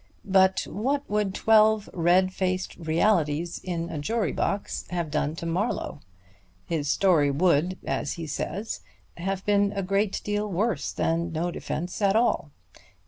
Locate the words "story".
6.87-7.29